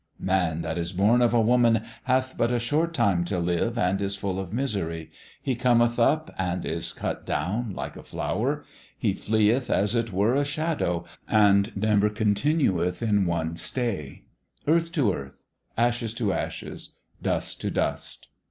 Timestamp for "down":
7.23-7.75